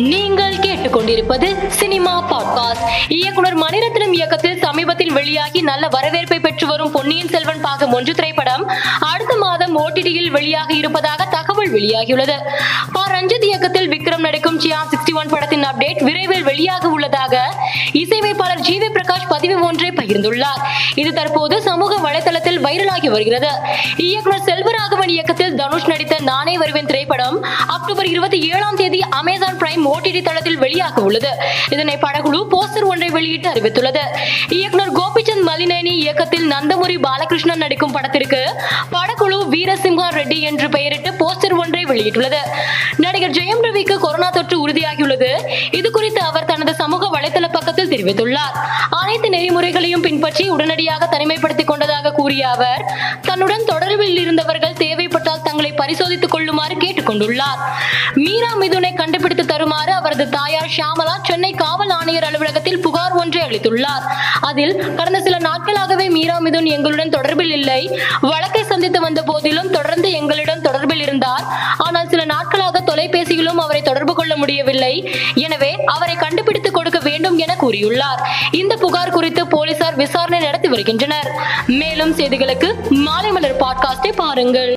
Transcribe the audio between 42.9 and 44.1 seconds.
நடிகர் ஜெயம் ரவிக்கு